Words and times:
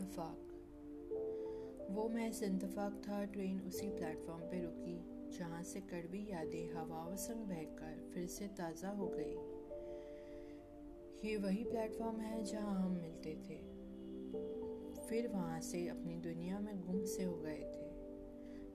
इत्तेफाक। 0.00 1.88
वो 1.90 2.08
महज 2.08 2.42
इत्तेफाक 2.44 3.00
था, 3.04 3.24
ट्रेन 3.24 3.60
उसी 3.60 3.88
प्लेटफॉर्म 3.88 4.42
पे 4.42 4.60
रुकी, 4.62 4.98
जहाँ 5.38 5.62
से 5.62 5.80
कड़वी 5.80 6.20
यादें 6.30 6.74
हवाओं 6.74 7.16
संग 7.16 7.48
बहकर 7.48 8.10
फिर 8.14 8.26
से 8.26 8.46
ताज़ा 8.58 8.90
हो 8.90 9.06
गई। 9.06 9.34
ये 11.24 11.36
वही 11.36 11.64
प्लेटफॉर्म 11.64 12.20
है 12.20 12.44
जहाँ 12.44 12.74
हम 12.74 12.92
मिलते 12.92 13.34
थे। 13.48 13.56
फिर 15.08 15.28
वहाँ 15.28 15.60
से 15.60 15.86
अपनी 15.88 16.16
दुनिया 16.16 16.58
में 16.60 16.80
गुम 16.80 17.02
से 17.06 17.24
हो 17.24 17.36
गए 17.36 17.62
थे, 17.74 17.86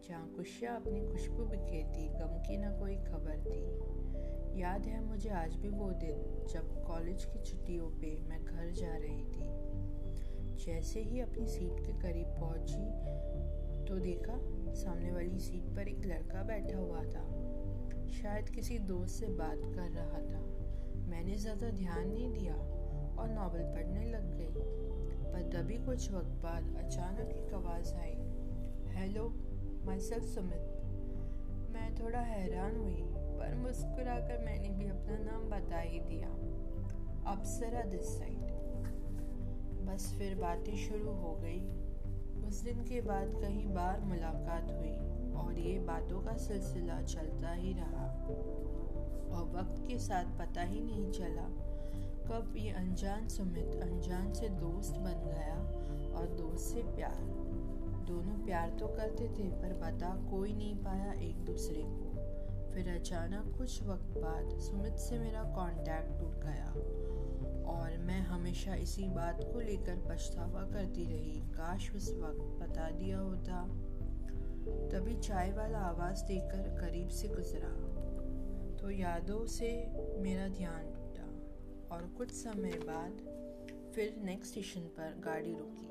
जहाँ 0.08 0.34
खुशियाँ 0.36 0.76
अपनी 0.76 1.02
खुशबू 1.08 1.46
बिखेरती, 1.46 2.08
गम 2.10 2.38
की 2.40 2.58
ना 2.58 2.72
कोई 2.80 2.96
खबर 2.96 3.44
थी। 3.46 4.62
याद 4.62 4.86
है 4.86 5.04
मुझे 5.06 5.30
आज 5.30 5.56
भी 5.56 5.70
वो 5.70 5.92
दिन, 5.92 6.18
जब 6.54 6.84
कॉलेज 6.88 7.26
की 7.26 7.44
छुट्टियों 7.44 7.90
पे 7.92 8.18
मैं 8.20 8.44
घर 8.46 8.72
जा 8.72 8.96
रही 8.98 9.24
थी। 9.24 10.03
जैसे 10.66 11.00
ही 11.02 11.20
अपनी 11.20 11.48
सीट 11.48 11.80
के 11.86 11.94
करीब 12.02 12.28
पहुँची 12.40 13.86
तो 13.86 13.96
देखा 14.00 14.38
सामने 14.74 15.12
वाली 15.12 15.40
सीट 15.40 15.64
पर 15.76 15.88
एक 15.88 16.06
लड़का 16.06 16.44
बैठा 16.44 16.78
हुआ 16.78 17.04
था। 17.04 17.24
शायद 18.12 18.50
किसी 18.50 18.78
दोस्त 18.80 19.20
से 19.20 19.28
बात 19.34 19.62
कर 19.76 19.90
रहा 19.92 20.22
था। 20.22 20.40
मैंने 21.10 21.36
ज़्यादा 21.36 21.70
ध्यान 21.70 22.08
नहीं 22.08 22.30
दिया 22.34 22.54
और 22.54 23.30
नावल 23.30 23.64
पढ़ने 23.74 24.06
लग 24.06 24.32
गई। 24.38 24.54
पर 25.34 25.50
तभी 25.54 25.78
कुछ 25.86 26.12
वक्त 26.12 26.42
बाद 26.44 26.76
अचानक 26.86 27.36
एक 27.36 27.54
आवाज़ 27.54 27.94
आई। 27.96 28.16
Hello 28.96 29.28
myself 30.00 30.26
Sumit. 30.26 30.72
मैं 31.74 31.94
थोड़ा 31.96 32.20
हैरान 32.22 32.76
हुई, 32.78 33.04
पर 33.38 33.56
मुस्कुराकर 33.56 34.44
मैंने 34.46 34.70
भी 34.70 34.90
अपना 34.90 35.18
नाम 35.24 35.50
बता 35.50 35.80
ही 35.80 36.00
दिया। 36.00 36.30
Apsara 37.32 37.82
this 37.82 38.18
side. 38.18 38.63
बस 39.94 40.16
फिर 40.18 40.36
बातें 40.36 40.76
शुरू 40.78 41.12
हो 41.12 41.36
गई। 41.42 41.60
उस 42.48 42.62
दिन 42.62 42.84
के 42.84 43.02
बाद 43.02 43.28
कई 43.42 43.66
बार 43.68 44.00
मुलाकात 44.00 44.72
हुई 44.72 44.96
और 45.42 45.60
ये 45.60 45.80
बातों 45.80 46.22
का 46.22 46.38
सिलसिला 46.38 47.02
चलता 47.02 47.52
ही 47.54 47.74
रहा। 47.74 48.08
और 49.34 49.52
वक्त 49.56 49.88
के 49.88 50.00
साथ 50.00 50.26
पता 50.40 50.62
ही 50.62 50.82
नहीं 50.82 51.12
चला 51.12 51.46
कब 52.24 52.54
ये 52.58 52.72
अनजान 52.72 53.28
सुमित, 53.28 53.80
अनजान 53.84 54.34
से 54.34 54.50
दोस्त 54.50 54.96
बन 54.96 55.24
गया 55.26 55.56
और 56.20 56.28
दोस्त 56.28 56.74
से 56.74 56.84
प्यार। 56.84 57.22
दोनों 58.08 58.46
प्यार 58.46 58.70
तो 58.70 58.88
करते 58.88 59.28
थे 59.28 59.50
पर 59.50 59.74
बता 59.74 60.16
कोई 60.32 60.54
नहीं 60.54 60.76
पाया 60.76 61.14
एक 61.14 61.46
दूसरे 61.46 61.84
को। 61.86 62.43
फिर 62.74 62.90
अचानक 62.90 63.58
कुछ 63.58 63.84
वक्त 63.84 64.18
बाद 64.18 64.60
सुमित 64.60 64.94
से 64.94 65.20
मेरा 65.20 65.44
कांटेक्ट 65.44 66.20
टूट 66.20 66.42
गया 66.44 66.72
और 67.72 67.98
मैं 67.98 68.20
हमेशा 68.22 68.76
इसी 68.76 69.08
बात 69.08 69.44
को 69.54 69.60
लेकर 69.60 69.96
पछतावा 70.10 70.62
करती 70.62 71.06
रही। 71.06 71.40
काश 71.40 71.96
उस 71.96 72.14
वक्त 72.14 72.42
बता 72.42 72.90
दिया 72.90 73.20
होता। 73.20 73.66
तभी 74.90 75.20
चाय 75.20 75.52
वाला 75.52 75.80
आवाज़ 75.80 76.24
देकर 76.24 76.82
करीब 76.82 77.08
से 77.08 77.28
गुजरा। 77.28 77.94
तो 78.78 78.90
यादों 78.90 79.46
से 79.46 79.90
मेरा 80.20 80.48
ध्यान 80.48 80.94
टूटा 80.94 81.28
और 81.96 82.08
कुछ 82.08 82.32
समय 82.32 82.72
बाद 82.72 83.12
फिर 83.96 84.22
नेक्स्ट 84.24 84.52
स्टेशन 84.52 84.82
पर 84.82 85.22
गाड़ी 85.26 85.54
रुकी 85.54 85.90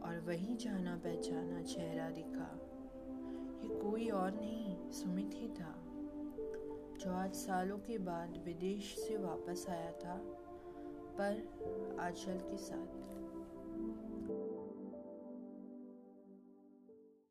और 0.00 0.24
वही 0.26 0.54
जाना 0.54 0.96
पहचाना 0.96 1.62
चेहरा 1.62 2.10
दिखा। 2.10 2.60
ये 3.62 3.80
कोई 3.80 4.08
और 4.08 4.30
नहीं, 4.30 4.90
सुमित 4.92 5.30
ही 5.34 5.48
था। 5.48 5.83
जो 7.04 7.12
आज 7.12 7.34
सालों 7.34 7.76
के 7.78 7.96
बाद 7.98 8.36
विदेश 8.44 8.94
से 8.98 9.16
वापस 9.16 9.64
आया 9.70 9.90
था 10.02 10.14
पर 11.18 11.96
आंचल 12.00 12.38
के 12.44 12.56
साथ 12.56 13.33